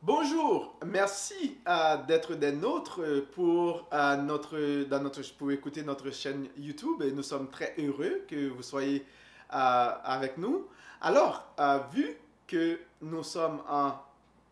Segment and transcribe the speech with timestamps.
[0.00, 3.00] Bonjour, merci euh, d'être des nôtres
[3.32, 8.24] pour, euh, notre, dans notre, pour écouter notre chaîne YouTube et nous sommes très heureux
[8.28, 9.04] que vous soyez
[9.52, 10.68] euh, avec nous.
[11.00, 12.16] Alors, euh, vu
[12.46, 13.94] que nous sommes en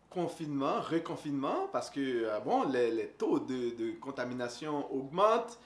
[0.09, 5.57] confinement, reconfinement, parce que euh, bon, les, taux de contamination augmentent,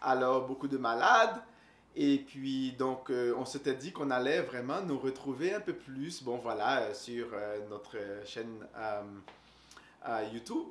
[0.00, 1.42] alors beaucoup de malades.
[1.98, 6.22] Et puis, donc, euh, on s'était dit qu'on allait vraiment nous retrouver un peu plus,
[6.22, 10.66] bon, voilà, euh, sur euh, notre chaîne euh, YouTube.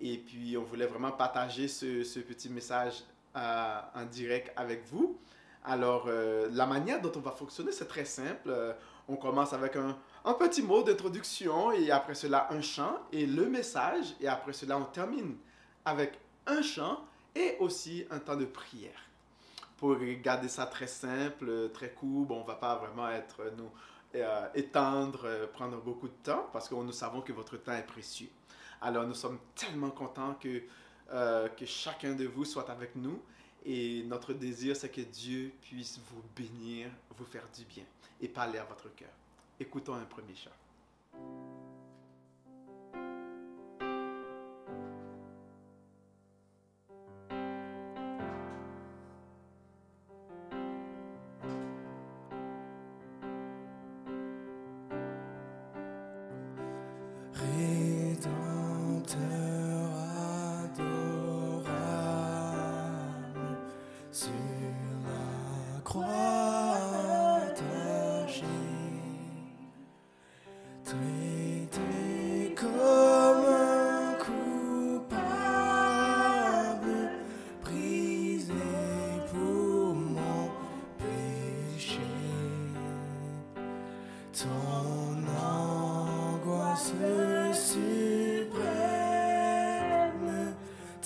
[0.00, 5.16] Et puis, on voulait vraiment partager ce, petit message en direct avec vous.
[5.64, 8.52] Alors, la manière dont on va fonctionner, c'est très simple.
[9.08, 9.96] On commence avec un
[10.34, 14.14] petit mot d'introduction et après cela, un chant et le message.
[14.20, 15.36] Et après cela, on termine
[15.84, 17.00] avec un chant
[17.34, 19.05] et aussi un temps de prière
[19.76, 22.30] pour garder ça très simple, très court.
[22.30, 23.70] On va pas vraiment être euh, nous
[24.14, 27.86] euh, étendre, euh, prendre beaucoup de temps parce que nous savons que votre temps est
[27.86, 28.30] précieux.
[28.80, 30.62] Alors nous sommes tellement contents que,
[31.56, 33.22] que chacun de vous soit avec nous
[33.64, 37.84] et notre désir c'est que Dieu puisse vous bénir, vous faire du bien
[38.20, 39.08] et parler à votre cœur.
[39.58, 41.45] Écoutons un premier chant.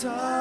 [0.00, 0.39] Ta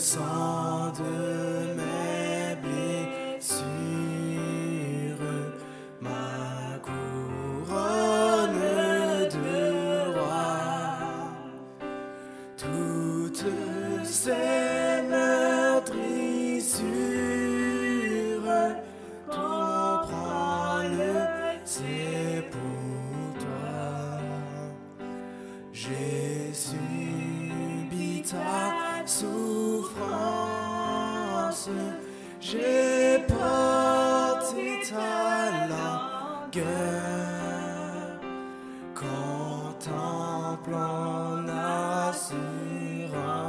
[0.00, 0.39] Le
[43.00, 43.39] ira.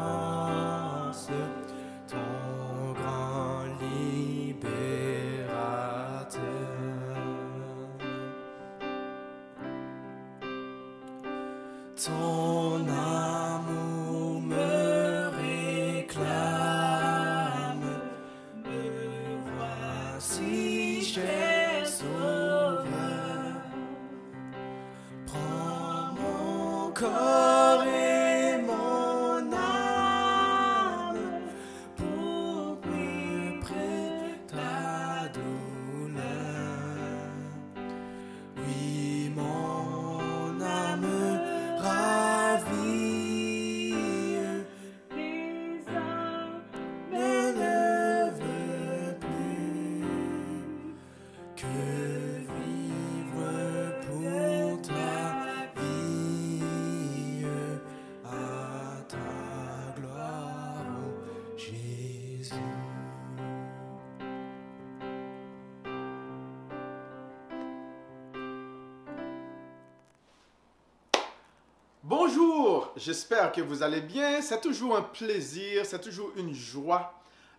[72.13, 74.41] Bonjour, j'espère que vous allez bien.
[74.41, 77.13] C'est toujours un plaisir, c'est toujours une joie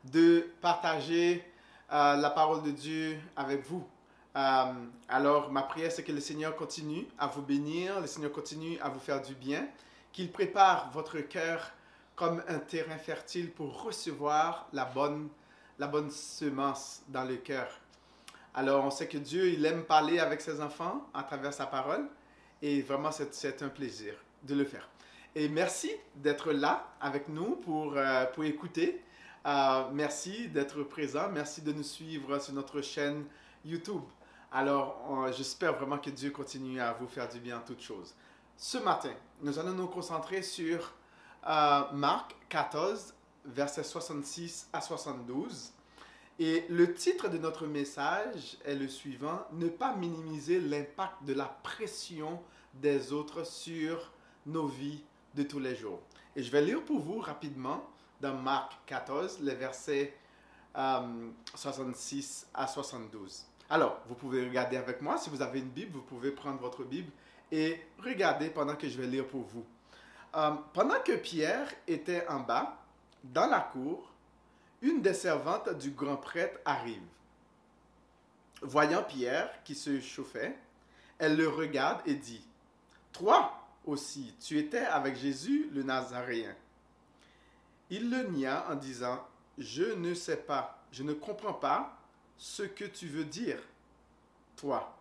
[0.04, 1.42] de partager
[1.90, 3.82] euh, la parole de Dieu avec vous.
[4.36, 4.72] Euh,
[5.08, 8.90] alors, ma prière, c'est que le Seigneur continue à vous bénir, le Seigneur continue à
[8.90, 9.66] vous faire du bien,
[10.12, 11.70] qu'il prépare votre cœur
[12.14, 15.30] comme un terrain fertile pour recevoir la bonne,
[15.78, 17.68] la bonne semence dans le cœur.
[18.54, 22.06] Alors, on sait que Dieu, il aime parler avec ses enfants à travers sa parole.
[22.60, 24.14] Et vraiment, c'est un plaisir
[24.44, 24.88] de le faire.
[25.34, 29.02] Et merci d'être là avec nous pour, euh, pour écouter.
[29.46, 31.28] Euh, merci d'être présent.
[31.32, 33.24] Merci de nous suivre sur notre chaîne
[33.64, 34.02] YouTube.
[34.54, 38.14] Alors, j'espère vraiment que Dieu continue à vous faire du bien en toutes choses.
[38.56, 40.92] Ce matin, nous allons nous concentrer sur
[41.48, 45.72] euh, Marc 14, versets 66 à 72.
[46.38, 51.46] Et le titre de notre message est le suivant, ne pas minimiser l'impact de la
[51.46, 52.40] pression
[52.74, 54.12] des autres sur
[54.46, 55.02] nos vies
[55.34, 56.00] de tous les jours.
[56.36, 57.84] Et je vais lire pour vous rapidement
[58.20, 60.14] dans Marc 14, les versets
[60.76, 63.44] euh, 66 à 72.
[63.68, 65.18] Alors, vous pouvez regarder avec moi.
[65.18, 67.10] Si vous avez une Bible, vous pouvez prendre votre Bible
[67.50, 69.64] et regarder pendant que je vais lire pour vous.
[70.34, 72.78] Euh, pendant que Pierre était en bas,
[73.22, 74.10] dans la cour,
[74.80, 77.02] une des servantes du grand prêtre arrive.
[78.62, 80.56] Voyant Pierre qui se chauffait,
[81.18, 82.44] elle le regarde et dit,
[83.12, 86.54] Toi aussi, tu étais avec Jésus le Nazaréen.
[87.90, 89.26] Il le nia en disant,
[89.58, 91.98] Je ne sais pas, je ne comprends pas
[92.38, 93.62] ce que tu veux dire,
[94.56, 94.96] toi.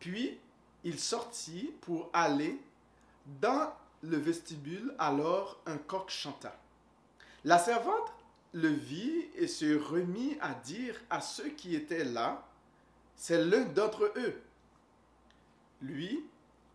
[0.00, 0.38] Puis
[0.84, 2.58] il sortit pour aller
[3.40, 6.56] dans le vestibule, alors un coq chanta.
[7.44, 8.12] La servante
[8.52, 12.44] le vit et se remit à dire à ceux qui étaient là,
[13.16, 14.42] c'est l'un d'entre eux.
[15.80, 16.24] Lui,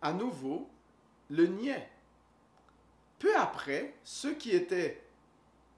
[0.00, 0.68] à nouveau,
[1.30, 1.88] le niait.
[3.18, 5.02] Peu après, ceux qui étaient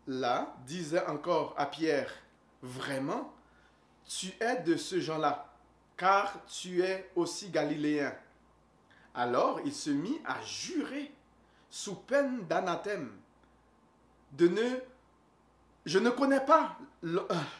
[0.06, 2.12] là disaient encore à Pierre,
[2.62, 3.32] Vraiment,
[4.05, 5.50] tu es de ce genre-là,
[5.97, 8.14] car tu es aussi galiléen.
[9.14, 11.11] Alors il se mit à jurer,
[11.70, 13.11] sous peine d'anathème,
[14.32, 14.81] de ne...
[15.87, 16.76] Je ne connais pas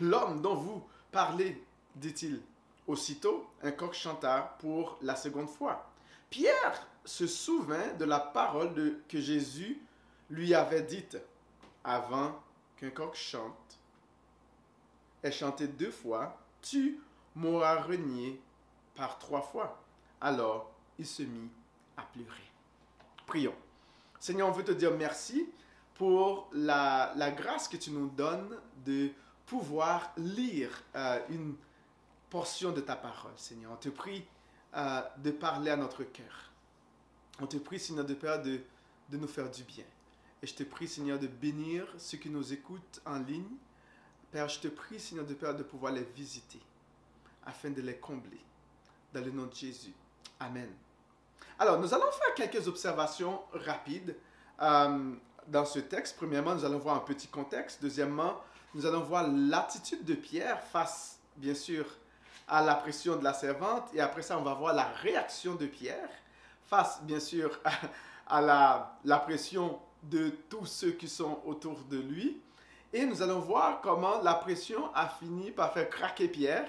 [0.01, 1.65] l'homme dont vous parlez,
[1.95, 2.43] dit-il.
[2.87, 5.91] Aussitôt, un coq chanta pour la seconde fois.
[6.29, 9.81] Pierre se souvint de la parole que Jésus
[10.29, 11.19] lui avait dite
[11.85, 12.41] avant
[12.77, 13.79] qu'un coq chante
[15.23, 17.01] est chanté deux fois, tu
[17.35, 18.41] m'auras renié
[18.95, 19.83] par trois fois.
[20.21, 21.51] Alors il se mit
[21.97, 22.53] à pleurer.
[23.27, 23.55] Prions.
[24.19, 25.49] Seigneur, on veut te dire merci
[25.95, 29.11] pour la, la grâce que tu nous donnes de
[29.47, 31.57] pouvoir lire euh, une
[32.29, 33.73] portion de ta parole, Seigneur.
[33.73, 34.25] On te prie
[34.77, 36.50] euh, de parler à notre cœur.
[37.39, 38.61] On te prie, Seigneur de Père, de,
[39.11, 39.85] de nous faire du bien.
[40.43, 43.57] Et je te prie, Seigneur, de bénir ceux qui nous écoutent en ligne.
[44.31, 46.61] Père, je te prie, Seigneur de Père, de pouvoir les visiter
[47.45, 48.41] afin de les combler.
[49.13, 49.93] Dans le nom de Jésus.
[50.39, 50.71] Amen.
[51.59, 54.17] Alors, nous allons faire quelques observations rapides
[54.63, 55.15] euh,
[55.49, 56.17] dans ce texte.
[56.17, 57.83] Premièrement, nous allons voir un petit contexte.
[57.83, 58.41] Deuxièmement,
[58.73, 61.85] nous allons voir l'attitude de Pierre face, bien sûr,
[62.47, 63.89] à la pression de la servante.
[63.95, 66.09] Et après ça, on va voir la réaction de Pierre
[66.71, 67.51] face, bien sûr,
[68.29, 72.41] à, la, pression de tous ceux qui sont autour de lui.
[72.93, 76.69] Et nous allons voir comment la pression a fini par faire craquer Pierre.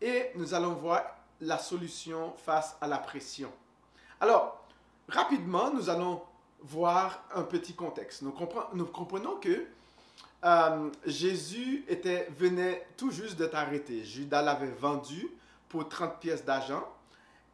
[0.00, 1.02] Et nous allons voir
[1.40, 3.50] la solution face à la pression.
[4.20, 4.64] Alors,
[5.08, 6.22] rapidement, nous allons
[6.60, 8.22] voir un petit contexte.
[8.22, 9.66] Nous comprenons que
[10.44, 14.04] euh, Jésus était, venait tout juste d'être arrêté.
[14.04, 15.28] Judas l'avait vendu
[15.68, 16.84] pour 30 pièces d'argent.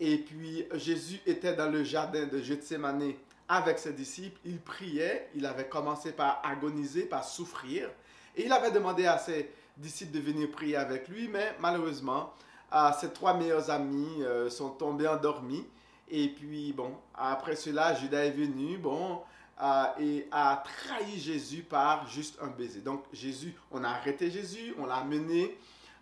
[0.00, 3.12] Et puis Jésus était dans le jardin de Gethsemane
[3.48, 4.38] avec ses disciples.
[4.44, 5.30] Il priait.
[5.34, 7.88] Il avait commencé par agoniser, par souffrir.
[8.36, 11.28] Et il avait demandé à ses disciples de venir prier avec lui.
[11.28, 12.32] Mais malheureusement,
[12.74, 15.66] euh, ses trois meilleurs amis euh, sont tombés endormis.
[16.10, 19.20] Et puis, bon, après cela, Judas est venu, bon,
[19.62, 22.80] euh, et a trahi Jésus par juste un baiser.
[22.80, 25.58] Donc, Jésus, on a arrêté Jésus, on l'a amené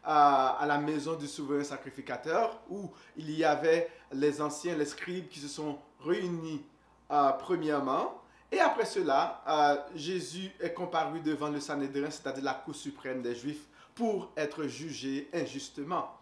[0.07, 5.41] à la maison du souverain sacrificateur, où il y avait les anciens, les scribes qui
[5.41, 6.65] se sont réunis
[7.11, 8.23] euh, premièrement.
[8.53, 13.35] Et après cela, euh, Jésus est comparu devant le Sanhédrin, c'est-à-dire la Cour suprême des
[13.35, 16.13] Juifs, pour être jugé injustement.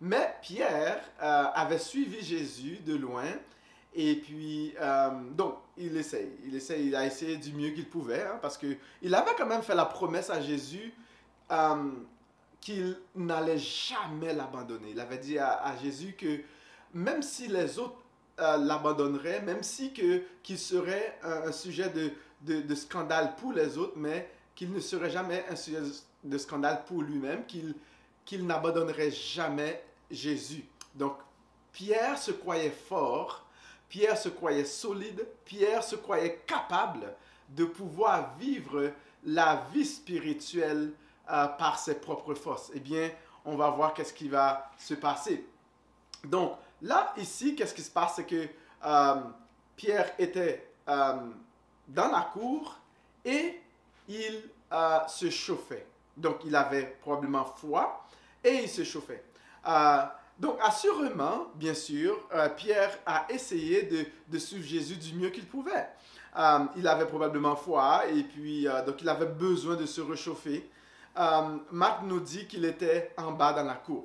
[0.00, 3.24] Mais Pierre euh, avait suivi Jésus de loin.
[3.98, 4.74] Et puis,
[5.32, 6.28] donc, il essaye.
[6.44, 9.62] Il essaye, il a essayé du mieux qu'il pouvait, hein, parce qu'il avait quand même
[9.62, 10.92] fait la promesse à Jésus
[12.60, 14.90] qu'il n'allait jamais l'abandonner.
[14.90, 16.40] Il avait dit à, Jésus que
[16.94, 18.02] même si les autres
[18.40, 22.10] euh, l'abandonnerait, même si qu'il serait un, un sujet de,
[22.42, 25.80] de, de scandale pour les autres, mais qu'il ne serait jamais un sujet
[26.24, 27.74] de scandale pour lui-même, qu'il
[28.26, 30.64] qu'il n'abandonnerait jamais Jésus.
[30.94, 31.16] Donc,
[31.72, 33.46] Pierre se croyait fort,
[33.88, 37.14] Pierre se croyait solide, Pierre se croyait capable
[37.48, 38.92] de pouvoir vivre
[39.24, 40.92] la vie spirituelle
[41.28, 42.70] euh, par ses propres forces.
[42.72, 43.10] Eh bien,
[43.44, 45.44] on va voir qu'est-ce qui va se passer.
[46.22, 48.14] Donc, là, ici, qu'est-ce qui se passe?
[48.14, 48.46] C'est que
[48.84, 49.14] euh,
[49.74, 51.14] Pierre était euh,
[51.88, 52.78] dans la cour
[53.24, 53.60] et
[54.06, 54.40] il
[55.08, 55.84] se chauffait.
[56.16, 58.06] Donc, il avait probablement froid
[58.44, 59.24] et il se chauffait.
[60.38, 62.16] Donc, assurément, bien sûr,
[62.56, 65.88] Pierre a essayé de, suivre Jésus du mieux qu'il pouvait.
[66.76, 70.70] Il avait probablement froid et puis, donc, il avait besoin de se réchauffer.
[71.18, 74.04] Euh, Marc nous dit qu'il était en bas dans la cour.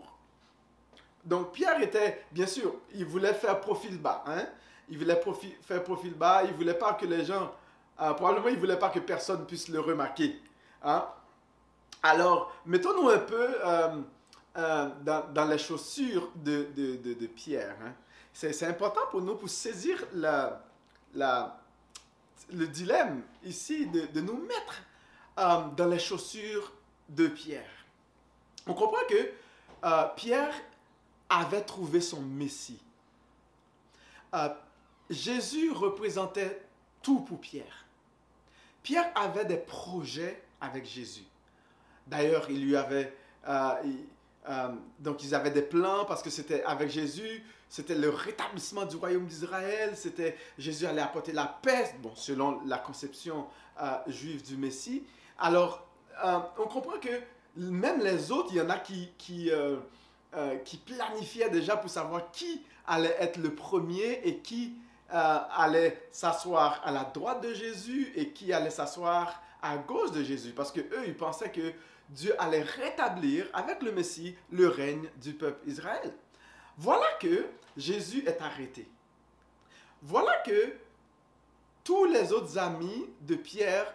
[1.23, 4.23] Donc, Pierre était, bien sûr, il voulait faire profil bas.
[4.27, 4.45] Hein?
[4.89, 6.43] Il voulait profi- faire profil bas.
[6.45, 7.53] Il voulait pas que les gens,
[8.01, 10.41] euh, probablement, il voulait pas que personne puisse le remarquer.
[10.83, 11.05] Hein?
[12.01, 14.01] Alors, mettons-nous un peu euh,
[14.55, 17.75] dans, dans les chaussures de, de, de, Pierre.
[17.85, 17.93] hein.
[18.33, 20.63] C'est important pour nous pour saisir la,
[21.13, 21.59] la,
[22.51, 24.81] le dilemme ici de, de nous mettre
[25.75, 26.71] dans les chaussures
[27.11, 27.69] de Pierre.
[28.67, 29.31] On comprend que
[29.83, 30.53] euh, Pierre
[31.29, 32.81] avait trouvé son Messie.
[34.33, 34.49] Euh,
[35.09, 36.61] Jésus représentait
[37.01, 37.85] tout pour Pierre.
[38.83, 41.25] Pierre avait des projets avec Jésus.
[42.07, 43.13] D'ailleurs, il lui avait,
[43.47, 43.73] euh,
[44.99, 49.25] donc ils avaient des plans parce que c'était avec Jésus, c'était le rétablissement du royaume
[49.25, 53.47] d'Israël, c'était Jésus allait apporter la paix, bon, selon la conception
[54.07, 55.03] juive du Messie.
[55.37, 55.87] Alors,
[56.23, 57.21] euh, on comprend que
[57.55, 59.77] même les autres, il y en a qui, qui, euh,
[60.35, 64.75] euh, planifiaient déjà pour savoir qui allait être le premier et qui
[65.09, 70.51] allait s'asseoir à la droite de Jésus et qui allait s'asseoir à gauche de Jésus.
[70.51, 71.73] Parce que eux, ils pensaient que
[72.07, 76.13] Dieu allait rétablir avec le Messie le règne du peuple Israël.
[76.77, 78.87] Voilà que Jésus est arrêté.
[80.01, 80.73] Voilà que
[81.83, 83.93] tous les autres amis de Pierre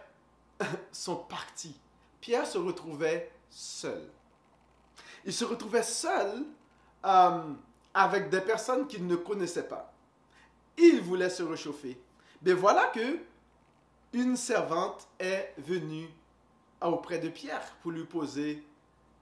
[0.91, 1.75] sont partis.
[2.27, 4.03] Pierre se retrouvait seul.
[5.23, 6.43] Il se retrouvait seul
[7.05, 7.53] euh,
[7.93, 9.93] avec des personnes qu'il ne connaissait pas.
[10.77, 11.97] Il voulait se réchauffer.
[12.41, 13.19] Mais voilà que
[14.11, 16.09] une servante est venue
[16.81, 18.61] auprès de Pierre pour lui poser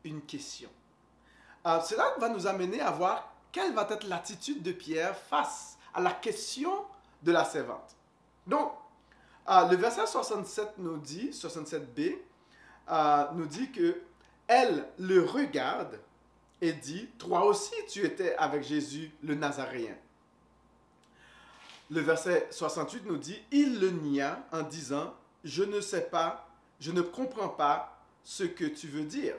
[0.03, 0.71] une question.
[1.67, 6.01] Euh, cela va nous amener à voir quelle va être l'attitude de Pierre face à
[6.01, 6.73] la question
[7.21, 7.95] de la servante.
[8.47, 8.71] Donc,
[9.47, 12.17] euh, le verset 67 nous dit, 67b,
[12.89, 14.01] euh, nous dit que
[14.47, 15.99] elle le regarde
[16.61, 19.95] et dit, toi aussi tu étais avec Jésus le Nazaréen.
[21.91, 25.13] Le verset 68 nous dit, il le nia en disant,
[25.43, 26.47] je ne sais pas,
[26.79, 29.35] je ne comprends pas ce que tu veux dire,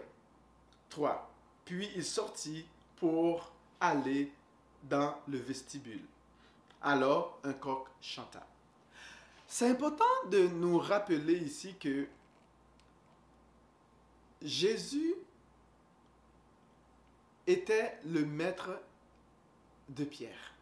[0.89, 1.29] toi.
[1.65, 2.65] Puis il sortit
[2.97, 4.33] pour aller
[4.85, 6.05] dans le vestibule.
[6.83, 8.47] Alors un coq chanta.
[9.49, 12.07] C'est important de nous rappeler ici que
[14.47, 15.15] Jésus
[17.49, 18.81] était le maître
[19.89, 20.55] de Pierre.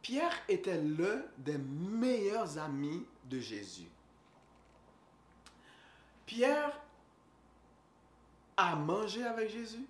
[0.00, 3.88] Pierre était l'un des meilleurs amis de Jésus.
[6.24, 6.80] Pierre
[8.56, 9.86] a mangé avec Jésus,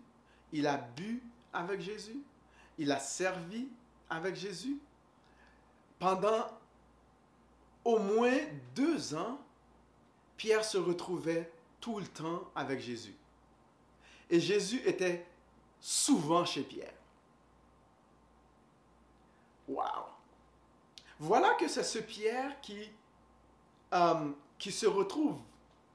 [0.52, 2.20] il a bu avec Jésus,
[2.78, 3.68] il a servi
[4.10, 4.76] avec Jésus.
[6.00, 6.46] Pendant
[7.84, 8.38] au moins
[8.74, 9.40] deux ans,
[10.36, 11.50] Pierre se retrouvait
[11.80, 13.14] tout le temps avec Jésus.
[14.30, 15.26] Et Jésus était
[15.80, 16.94] souvent chez Pierre.
[19.68, 20.06] Wow!
[21.18, 22.90] Voilà que c'est ce Pierre qui,
[23.92, 25.38] euh, qui se retrouve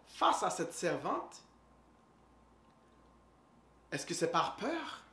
[0.08, 1.42] face à cette servante.
[3.92, 5.04] Est-ce que c'est par peur?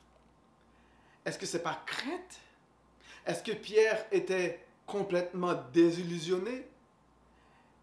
[1.25, 2.39] Est-ce que c'est par crainte?
[3.25, 6.67] Est-ce que Pierre était complètement désillusionné?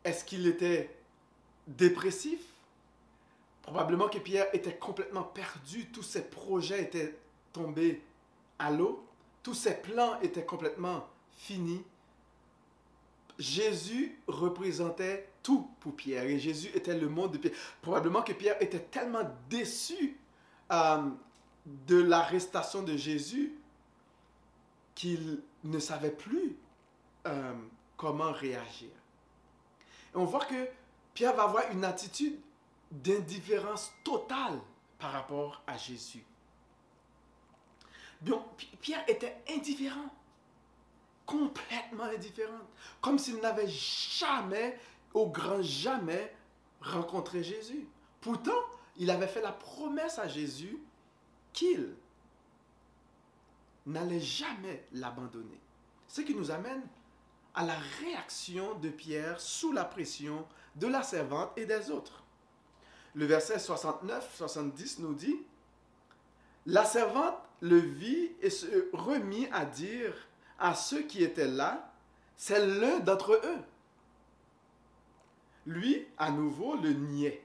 [0.04, 0.96] Est-ce qu'il était
[1.66, 2.40] dépressif?
[3.68, 5.90] Probablement que Pierre était complètement perdu.
[5.90, 7.18] Tous ses projets étaient
[7.52, 8.02] tombés
[8.58, 9.06] à l'eau.
[9.42, 11.84] Tous ses plans étaient complètement finis.
[13.38, 17.52] Jésus représentait tout pour Pierre et Jésus était le monde de Pierre.
[17.82, 20.16] Probablement que Pierre était tellement déçu
[20.72, 21.02] euh,
[21.66, 23.52] de l'arrestation de Jésus
[24.94, 26.56] qu'il ne savait plus
[27.26, 27.52] euh,
[27.98, 28.88] comment réagir.
[30.14, 30.68] Et on voit que
[31.12, 32.38] Pierre va avoir une attitude
[32.90, 34.60] d'indifférence totale
[34.98, 36.24] par rapport à Jésus.
[38.20, 38.44] Donc,
[38.80, 40.10] Pierre était indifférent.
[41.26, 42.66] complètement indifférente,
[43.02, 44.78] comme s'il n'avait jamais,
[45.12, 46.34] au grand jamais,
[46.80, 47.86] rencontré Jésus.
[48.22, 48.58] Pourtant,
[48.96, 50.78] il avait fait la promesse à Jésus
[51.52, 51.94] qu'il
[53.84, 55.60] n'allait jamais l'abandonner.
[56.06, 56.82] Ce qui nous amène
[57.54, 62.24] à la réaction de Pierre sous la pression de la servante et des autres.
[63.18, 65.36] Le verset 69-70 nous dit,
[66.66, 70.14] La servante le vit et se remit à dire
[70.56, 71.92] à ceux qui étaient là,
[72.36, 73.58] c'est l'un d'entre eux.
[75.66, 77.44] Lui, à nouveau, le niait.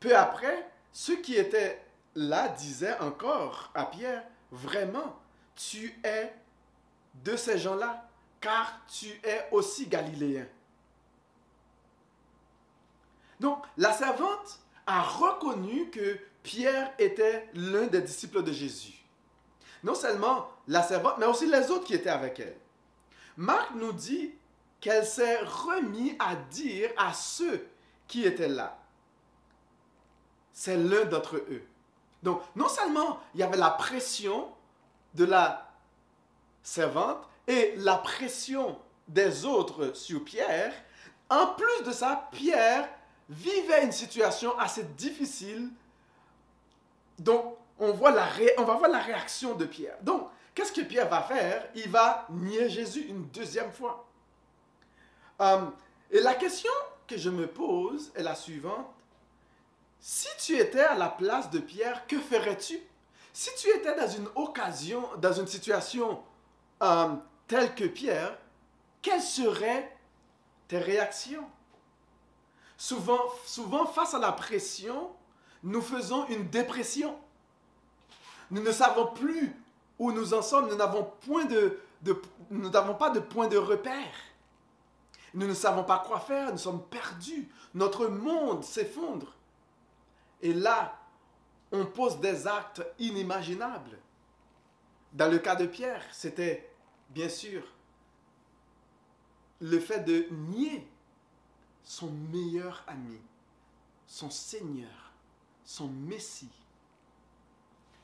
[0.00, 1.80] Peu après, ceux qui étaient
[2.16, 5.16] là disaient encore à Pierre, vraiment,
[5.54, 6.34] tu es
[7.22, 10.48] de ces gens-là, car tu es aussi galiléen.
[13.44, 19.04] Donc, la servante a reconnu que Pierre était l'un des disciples de Jésus.
[19.82, 22.56] Non seulement la servante, mais aussi les autres qui étaient avec elle.
[23.36, 24.32] Marc nous dit
[24.80, 27.68] qu'elle s'est remise à dire à ceux
[28.08, 28.78] qui étaient là,
[30.54, 31.66] c'est l'un d'entre eux.
[32.22, 34.48] Donc, non seulement il y avait la pression
[35.12, 35.70] de la
[36.62, 40.72] servante et la pression des autres sur Pierre,
[41.28, 42.88] en plus de ça, Pierre
[43.28, 45.70] vivait une situation assez difficile.
[47.18, 48.28] Donc, on, voit la
[48.58, 49.96] on va voir la réaction de Pierre.
[50.02, 51.68] Donc, qu'est-ce que Pierre va faire?
[51.74, 54.06] Il va nier Jésus une deuxième fois.
[55.40, 55.66] Euh,
[56.10, 56.70] et la question
[57.06, 58.86] que je me pose est la suivante.
[60.00, 62.78] Si tu étais à la place de Pierre, que ferais-tu?
[63.32, 66.22] Si tu étais dans une occasion, dans une situation
[66.82, 67.08] euh,
[67.48, 68.38] telle que Pierre,
[69.02, 69.96] quelles seraient
[70.68, 71.44] tes réactions?
[72.76, 75.10] Souvent, souvent, face à la pression,
[75.62, 77.16] nous faisons une dépression.
[78.50, 79.52] Nous ne savons plus
[79.98, 80.68] où nous en sommes.
[80.68, 84.12] Nous n'avons point de, de- nous n'avons pas de point de repère.
[85.32, 86.52] Nous ne savons pas quoi faire.
[86.52, 87.48] Nous sommes perdus.
[87.74, 89.34] Notre monde s'effondre.
[90.42, 90.98] Et là,
[91.72, 93.98] on pose des actes inimaginables.
[95.12, 96.70] Dans le cas de Pierre, c'était
[97.10, 97.62] bien sûr
[99.60, 100.86] le fait de nier
[101.94, 103.20] son meilleur ami,
[104.08, 105.12] son Seigneur,
[105.64, 106.50] son Messie.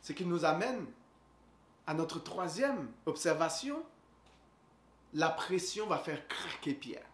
[0.00, 0.87] Ce qui nous amène
[1.88, 3.83] à notre troisième observation.
[5.14, 7.05] La pression va faire craquer Pierre.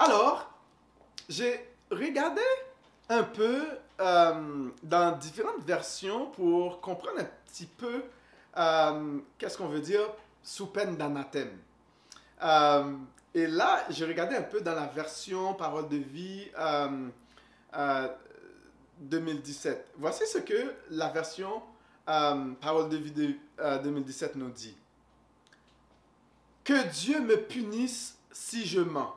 [0.00, 0.50] Alors,
[1.28, 2.42] j'ai regardé
[3.08, 3.64] un peu
[4.00, 8.02] euh, dans différentes versions pour comprendre un petit peu
[8.56, 10.08] euh, qu'est-ce qu'on veut dire
[10.42, 11.56] sous peine d'anathème.
[12.42, 12.96] Euh,
[13.34, 17.08] et là, j'ai regardé un peu dans la version Parole de vie euh,
[17.74, 18.08] euh,
[19.00, 19.92] 2017.
[19.96, 21.62] Voici ce que la version
[22.08, 24.76] euh, Parole de vie de, euh, 2017 nous dit.
[26.64, 29.14] Que Dieu me punisse si je mens.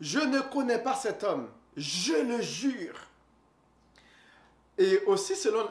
[0.00, 3.08] Je ne connais pas cet homme, je le jure.
[4.76, 5.68] Et aussi, selon.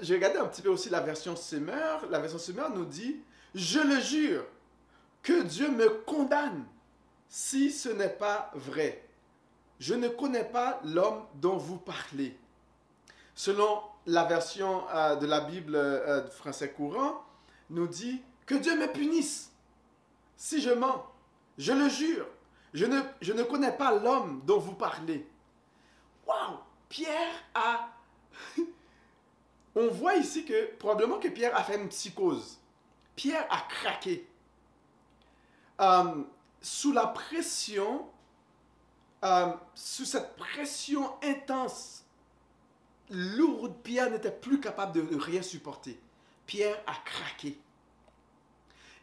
[0.00, 2.06] J'ai regardé un petit peu aussi la version Summer.
[2.10, 3.20] La version Summer nous dit
[3.54, 4.44] Je le jure,
[5.26, 6.64] que Dieu me condamne
[7.28, 9.04] si ce n'est pas vrai.
[9.80, 12.38] Je ne connais pas l'homme dont vous parlez.
[13.34, 17.24] Selon la version euh, de la Bible euh, français courant,
[17.70, 19.50] nous dit que Dieu me punisse
[20.36, 21.04] si je mens.
[21.58, 22.28] Je le jure.
[22.72, 25.26] Je ne, je ne connais pas l'homme dont vous parlez.
[26.24, 26.58] Waouh!
[26.88, 27.88] Pierre a.
[29.74, 32.60] On voit ici que probablement que Pierre a fait une psychose.
[33.16, 34.28] Pierre a craqué.
[35.80, 36.22] Euh,
[36.60, 38.08] sous la pression,
[39.24, 42.04] euh, sous cette pression intense,
[43.10, 45.98] lourde, Pierre n'était plus capable de rien supporter.
[46.46, 47.58] Pierre a craqué.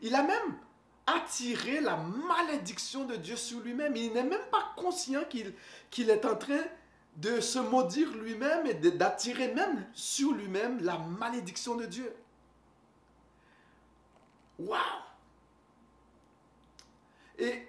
[0.01, 0.57] Il a même
[1.05, 3.95] attiré la malédiction de Dieu sur lui-même.
[3.95, 6.63] Il n'est même pas conscient qu'il est en train
[7.17, 12.13] de se maudire lui-même et d'attirer même sur lui-même la malédiction de Dieu.
[14.59, 14.79] Waouh!
[17.43, 17.67] Et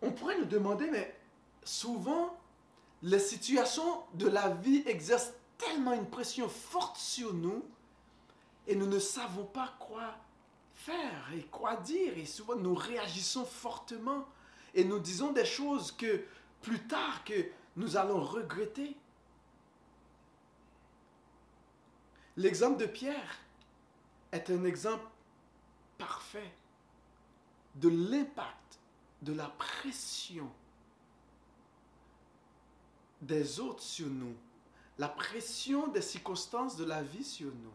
[0.00, 1.16] on pourrait nous demander, mais
[1.62, 2.36] souvent,
[3.02, 7.64] les situations de la vie exercent tellement une pression forte sur nous
[8.66, 10.16] et nous ne savons pas quoi
[10.74, 12.18] faire et quoi dire.
[12.18, 14.26] Et souvent, nous réagissons fortement
[14.74, 16.24] et nous disons des choses que
[16.60, 17.34] plus tard que
[17.76, 18.96] nous allons regretter.
[22.36, 23.38] L'exemple de Pierre
[24.32, 25.04] est un exemple
[25.98, 26.52] parfait
[27.76, 28.61] de l'impact
[29.22, 30.50] de la pression
[33.20, 34.34] des autres sur nous,
[34.98, 37.72] la pression des circonstances de la vie sur nous,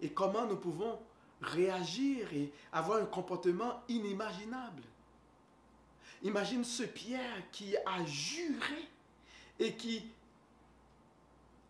[0.00, 0.98] et comment nous pouvons
[1.40, 4.82] réagir et avoir un comportement inimaginable.
[6.22, 8.88] Imagine ce Pierre qui a juré
[9.58, 10.04] et qui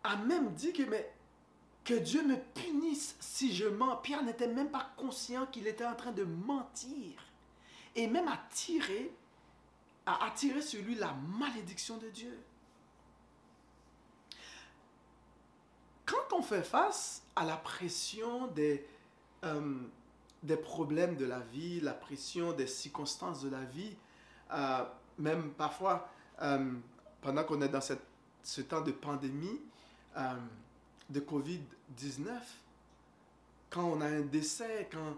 [0.05, 3.97] a même dit que, Dieu me punisse si je mens.
[3.97, 7.23] Pierre n'était même pas conscient qu'il était en train de mentir
[7.95, 9.13] et même a tiré,
[10.07, 12.39] a attiré sur lui la malédiction de Dieu.
[16.05, 18.87] Quand on fait face à la pression des,
[19.45, 19.79] euh,
[20.43, 23.97] des problèmes de la vie, la pression des circonstances de la vie,
[24.53, 24.85] euh,
[25.19, 26.09] même parfois
[26.43, 26.73] euh,
[27.21, 28.03] pendant qu'on est dans cette,
[28.43, 29.61] ce temps de pandémie
[31.09, 32.29] de COVID-19,
[33.71, 35.17] quand on a un décès, quand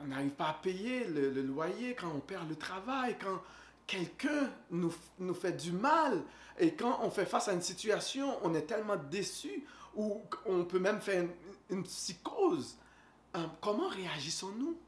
[0.00, 3.42] on n'arrive pas à payer le, loyer, quand on perd le travail, quand
[3.86, 4.90] quelqu'un nous,
[5.34, 6.22] fait du mal.
[6.58, 10.78] Et quand on fait face à une situation, on est tellement déçu ou on peut
[10.78, 11.30] même faire une,
[11.70, 12.76] une psychose.
[13.36, 14.78] Euh, comment réagissons-nous?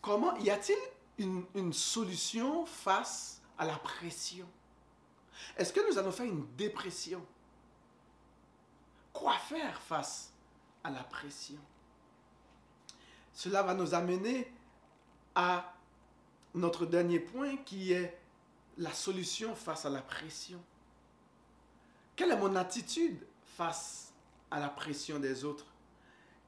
[0.00, 0.78] Comment y a-t-il
[1.24, 4.46] une, une solution face à la pression?
[5.56, 7.24] Est-ce que nous allons faire une dépression?
[9.12, 10.32] Quoi faire face
[10.82, 11.58] à la pression?
[13.40, 14.52] Cela va nous amener
[15.34, 15.72] à
[16.54, 18.20] notre dernier point qui est
[18.76, 20.62] la solution face à la pression.
[22.14, 23.26] Quelle est mon attitude
[23.56, 24.12] face
[24.50, 25.64] à la pression des autres?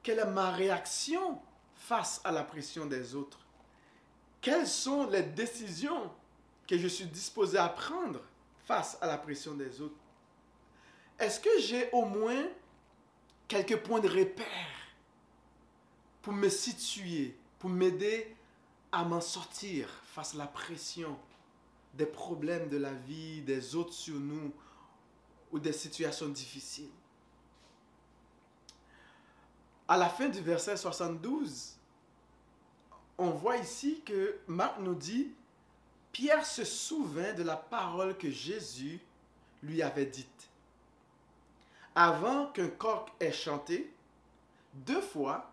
[0.03, 1.41] Quelle est ma réaction
[1.73, 3.39] face à la pression des autres?
[4.39, 6.11] Quelles sont les décisions
[6.67, 8.21] que je suis disposé à prendre
[8.67, 9.97] face à la pression des autres?
[11.17, 12.45] Est-ce que j'ai au moins
[13.47, 14.82] quelques points de repère?
[16.23, 18.35] Pour me situer, pour m'aider
[18.91, 21.15] à m'en sortir face à la pression
[21.93, 24.51] des problèmes de la vie, des autres sur nous
[25.51, 26.89] ou des situations difficiles.
[29.87, 31.75] À la fin du verset 72,
[33.17, 35.33] on voit ici que Marc nous dit,
[36.13, 38.99] Pierre se souvint de la parole que Jésus
[39.61, 40.49] lui avait dite.
[41.95, 43.93] Avant qu'un coq ait chanté,
[44.73, 45.52] deux fois,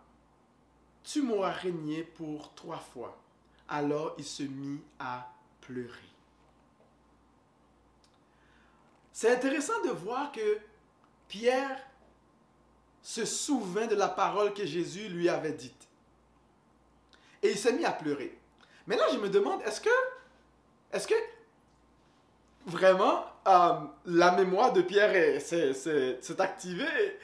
[1.05, 3.17] tu m'auras régné pour trois fois.
[3.69, 5.91] Alors il se mit à pleurer.
[9.13, 10.59] C'est intéressant de voir que
[11.29, 11.79] Pierre
[13.03, 15.89] se souvint de la parole que Jésus lui avait dite.
[17.43, 18.37] Et il s'est mis à pleurer.
[18.87, 19.91] Mais là, je me demande, est-ce que,
[20.93, 21.15] est-ce que
[22.67, 23.75] vraiment euh,
[24.07, 27.19] la mémoire de Pierre est- s'est- s'est s'est activée?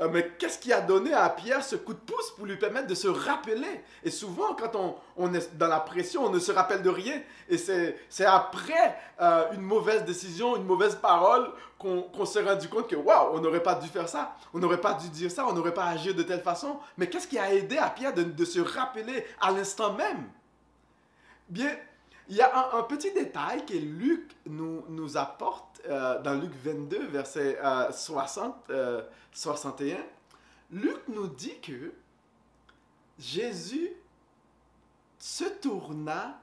[0.00, 2.86] Euh, mais qu'est-ce qui a donné à Pierre ce coup de pouce pour lui permettre
[2.86, 3.82] de se rappeler?
[4.02, 7.20] Et souvent, quand on, est dans la pression, on ne se rappelle de rien.
[7.48, 12.88] Et c'est après euh, une mauvaise décision, une mauvaise parole, qu'on qu'on s'est rendu compte
[12.88, 15.52] que, waouh, on n'aurait pas dû faire ça, on n'aurait pas dû dire ça, on
[15.52, 16.78] n'aurait pas agi de telle façon.
[16.96, 20.28] Mais qu'est-ce qui a aidé à Pierre de, de se rappeler à l'instant même?
[21.48, 21.70] Bien,
[22.30, 27.08] il y a un, petit détail que Luc nous, nous apporte euh, dans Luc 22,
[27.08, 29.96] verset euh, 60, euh, 61.
[30.70, 31.92] Luc nous dit que
[33.18, 33.90] Jésus
[35.18, 36.40] se tourna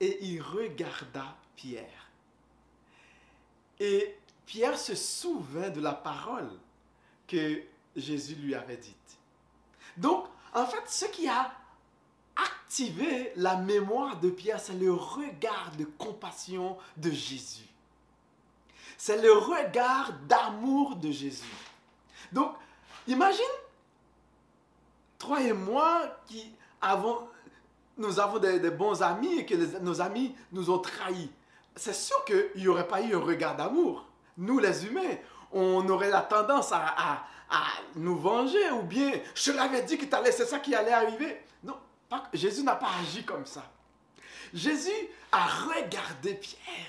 [0.00, 2.10] et il regarda Pierre.
[3.80, 4.14] Et
[4.44, 6.50] Pierre se souvint de la parole
[7.26, 7.62] que
[7.96, 9.18] Jésus lui avait dite.
[9.96, 11.50] Donc, en fait, ce qui a
[12.36, 17.66] activé la mémoire de Pierre, c'est le regard de compassion de Jésus.
[18.96, 21.44] C'est le regard d'amour de Jésus.
[22.30, 22.52] Donc,
[23.06, 23.44] imagine,
[25.18, 27.28] toi et moi qui avons,
[27.98, 31.30] nous avons des, bons amis et que nos amis nous ont trahis.
[31.76, 34.04] C'est sûr qu'il n'y aurait pas eu un regard d'amour.
[34.36, 35.16] Nous, les humains,
[35.52, 37.26] on aurait la tendance à, à-
[37.96, 41.38] nous venger ou bien je l'avais dit que c'est ça qui allait arriver.
[42.32, 43.70] Jésus n'a pas agi comme ça.
[44.52, 44.90] Jésus
[45.30, 46.86] a regardé Pierre.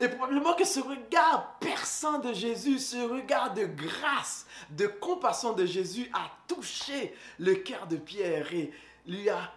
[0.00, 5.66] Et probablement que ce regard perçant de Jésus, ce regard de grâce, de compassion de
[5.66, 8.72] Jésus a touché le cœur de Pierre et
[9.06, 9.52] lui a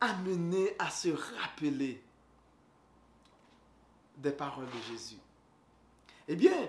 [0.00, 2.00] amené à se rappeler
[4.16, 5.18] des paroles de Jésus.
[6.28, 6.68] Eh bien,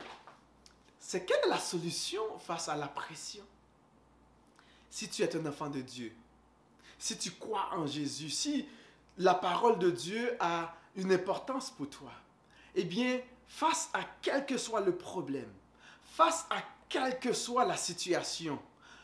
[1.00, 3.46] c'est quelle la solution face à la pression?
[4.90, 6.12] Si tu es un enfant de Dieu,
[7.02, 8.68] si tu crois en Jésus, si
[9.18, 12.12] la parole de Dieu a une importance pour toi,
[12.76, 15.52] eh bien, face à quel que soit le problème,
[16.04, 18.62] face à quelle que soit la situation,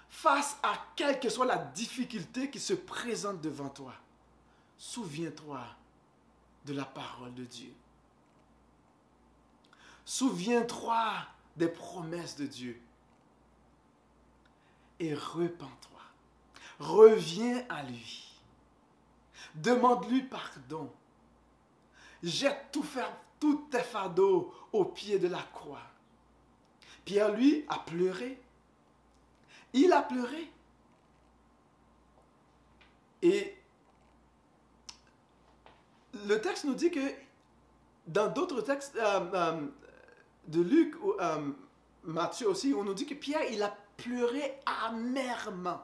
[0.10, 3.96] face à quelle que soit la difficulté qui se présente devant toi,
[4.78, 5.66] souviens-toi
[6.66, 7.74] de la parole de Dieu.
[10.06, 11.14] Souviens-toi
[11.56, 12.80] des promesses de Dieu.
[15.00, 15.97] et repens-toi.
[16.80, 18.42] Reviens à lui.
[19.56, 20.92] Demande-lui pardon.
[22.22, 22.86] Jette tout,
[23.40, 25.82] tous tes fardeaux au pied de la croix.
[27.06, 28.40] Pierre, lui, a pleuré.
[29.74, 30.52] Il a pleuré.
[33.22, 33.58] Et
[36.28, 37.00] le texte nous dit que
[38.08, 39.68] dans d'autres textes euh, euh,
[40.48, 41.52] de Luc ou euh,
[42.04, 45.82] Matthieu aussi, on nous dit que Pierre, il a pleuré amèrement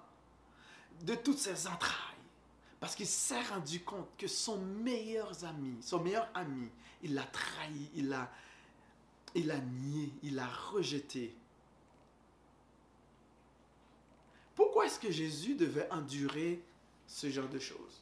[1.04, 2.00] de toutes ses entrailles.
[2.80, 6.70] Parce qu'il s'est rendu compte que son meilleur ami, son meilleur ami,
[7.02, 8.32] il l'a trahi, il l'a
[9.36, 9.48] il
[9.82, 11.36] nié, il a rejeté.
[14.56, 16.62] Pourquoi est-ce que Jésus devait endurer
[17.08, 18.02] ce genre de choses?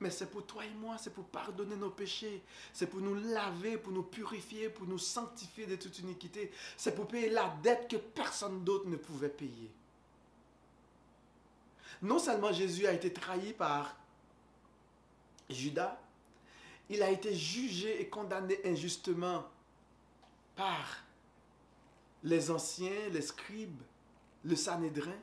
[0.00, 3.78] Mais c'est pour toi et moi, c'est pour pardonner nos péchés, c'est pour nous laver,
[3.78, 7.96] pour nous purifier, pour nous sanctifier de toute iniquité, c'est pour payer la dette que
[7.96, 9.70] personne d'autre ne pouvait payer.
[12.02, 13.96] Non seulement Jésus a été trahi par
[15.48, 15.98] Judas,
[16.88, 19.44] il a été jugé et condamné injustement
[20.54, 21.04] par
[22.22, 23.82] les anciens, les scribes,
[24.44, 25.16] le Sanhédrin.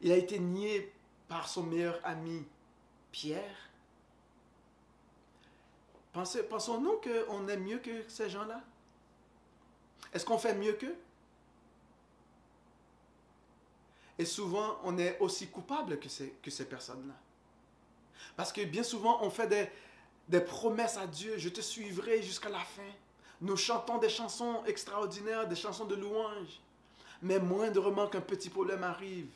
[0.00, 0.92] Il a été nié
[1.28, 2.44] par son meilleur ami
[3.12, 3.70] Pierre.
[6.12, 8.62] Pensons-nous qu'on est mieux que ces gens-là?
[10.12, 10.96] Est-ce qu'on fait mieux qu'eux?
[14.18, 17.14] Et souvent, on est aussi coupable que ces, personnes-là.
[18.36, 19.70] Parce que bien souvent, on fait
[20.28, 21.34] des, promesses à Dieu.
[21.36, 22.82] Je te suivrai jusqu'à la fin.
[23.40, 26.60] Nous chantons des chansons extraordinaires, des chansons de louange.
[27.22, 29.30] Mais moindrement qu'un petit problème arrive,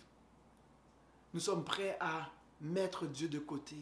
[1.34, 3.76] nous sommes prêts à mettre Dieu de côté,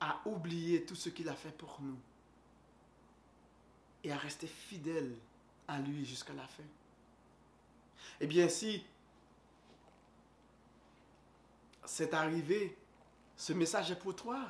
[0.00, 1.98] à oublier tout ce qu'il a fait pour nous
[4.04, 5.14] et à rester fidèles
[5.66, 6.62] à lui jusqu'à la fin.
[8.20, 8.84] Eh bien, si
[11.84, 12.76] c'est arrivé,
[13.36, 14.46] ce message est pour toi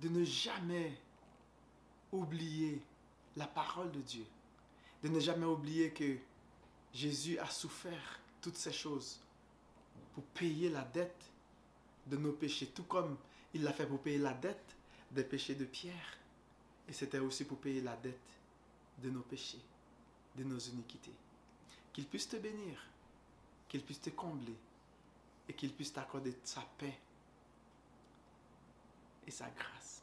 [0.00, 0.92] de ne jamais
[2.12, 2.80] oublier
[3.36, 4.24] la parole de Dieu,
[5.02, 6.16] de ne jamais oublier que
[6.92, 9.20] Jésus a souffert toutes ces choses
[10.14, 11.32] pour payer la dette
[12.06, 13.16] de nos péchés, tout comme
[13.52, 14.76] il l'a fait pour payer la dette
[15.10, 16.18] des péchés de Pierre.
[16.88, 18.18] Et c'était aussi pour payer la dette
[19.02, 19.60] de nos péchés,
[20.36, 21.14] de nos iniquités.
[21.94, 22.76] Qu'il puisse te bénir,
[23.68, 24.56] qu'il puisse te combler
[25.48, 26.98] et qu'il puisse t'accorder sa paix
[29.24, 30.02] et sa grâce.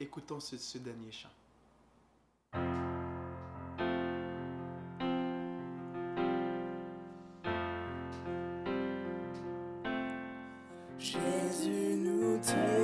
[0.00, 1.28] Écoutons ce, dernier chant.
[10.98, 12.81] Jésus, nous t'aimons.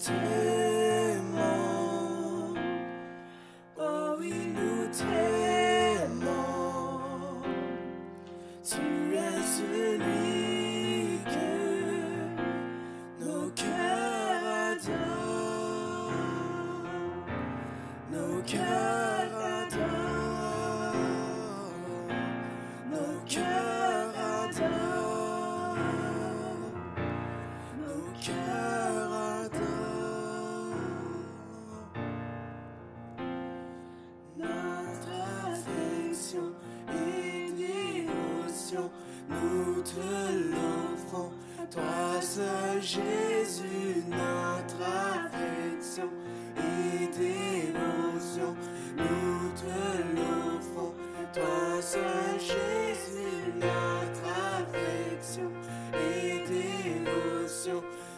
[0.00, 0.39] Jésus,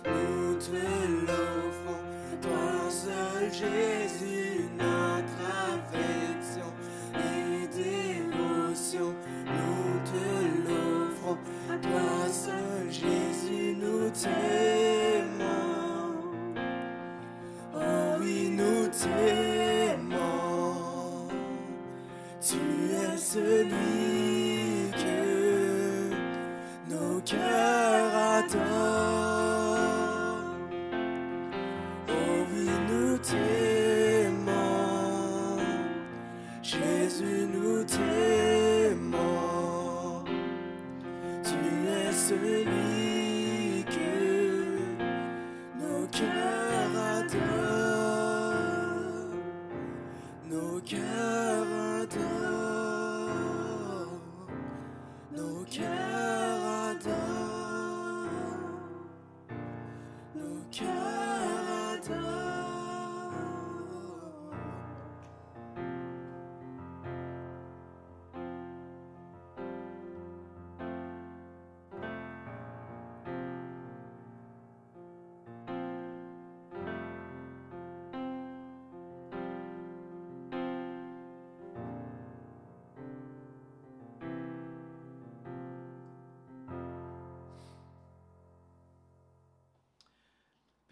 [0.06, 0.70] nous te
[1.26, 2.02] l'offrons.
[2.40, 5.40] Toi seul, Jésus, notre
[5.72, 6.72] affection
[7.14, 9.14] et dévotion,
[9.46, 11.38] nous te l'offrons.
[11.80, 14.81] Toi seul, Jésus, nous te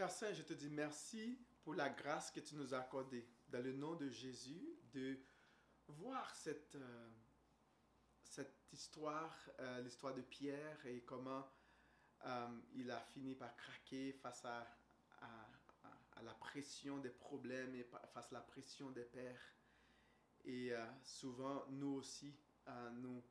[0.01, 3.63] Père Saint, je te dis merci pour la grâce que tu nous as accordée, dans
[3.63, 5.19] le nom de Jésus, de
[5.89, 7.09] voir cette, euh,
[8.25, 11.47] cette histoire, euh, l'histoire de Pierre et comment
[12.25, 14.67] euh, il a fini par craquer face à,
[16.23, 17.85] la pression des problèmes et
[18.15, 19.55] face à la pression des pères.
[20.47, 22.35] Et souvent, nous aussi,
[22.95, 23.23] nous,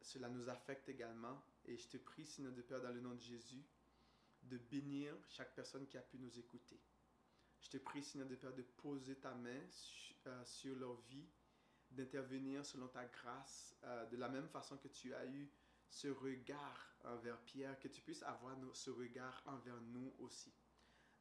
[0.00, 1.42] cela nous affecte également.
[1.66, 3.62] Et je te prie, Seigneur de Père, dans le nom de Jésus,
[4.50, 6.80] de bénir chaque personne qui a pu nous écouter.
[7.60, 9.60] Je te prie, Seigneur de Père, de poser ta main
[10.26, 11.28] euh, sur leur vie,
[11.90, 15.50] d'intervenir selon ta grâce, euh, de la même façon que tu as eu
[15.88, 20.52] ce regard envers Pierre, que tu puisses avoir ce regard envers nous aussi.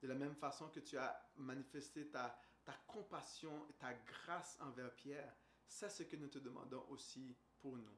[0.02, 4.94] De la même façon que tu as manifesté ta, ta compassion et ta grâce envers
[4.96, 5.36] Pierre,
[5.68, 7.98] c'est ce que nous te demandons aussi pour nous.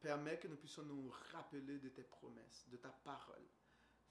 [0.00, 3.46] Permets que nous puissions nous rappeler de tes promesses, de ta parole.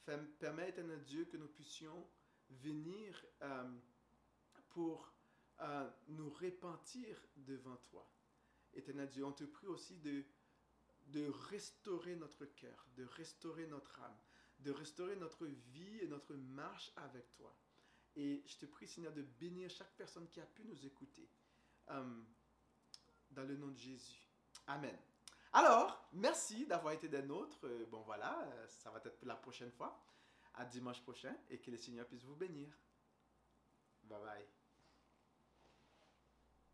[0.05, 2.07] Permets, éternel Dieu, que nous puissions
[2.49, 3.77] venir euh,
[4.69, 5.13] pour
[5.59, 8.09] euh, nous repentir devant toi.
[8.73, 10.23] Éternel Dieu, on te prie aussi de,
[11.07, 14.17] de restaurer notre cœur, de restaurer notre âme,
[14.59, 17.55] de restaurer notre vie et notre marche avec toi.
[18.15, 21.29] Et je te prie, Seigneur, de bénir chaque personne qui a pu nous écouter.
[21.89, 22.23] Euh,
[23.31, 24.27] dans le nom de Jésus.
[24.67, 24.97] Amen.
[25.53, 27.59] Alors, merci d'avoir été des nôtres.
[27.65, 30.05] Euh, bon voilà, euh, ça va être la prochaine fois.
[30.53, 32.69] À dimanche prochain et que le Seigneur puisse vous bénir.
[34.03, 34.60] Bye bye.